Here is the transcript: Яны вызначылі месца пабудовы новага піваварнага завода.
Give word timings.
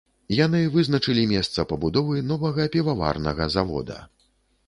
Яны 0.35 0.61
вызначылі 0.75 1.25
месца 1.33 1.65
пабудовы 1.73 2.23
новага 2.31 2.67
піваварнага 2.77 3.43
завода. 3.59 4.01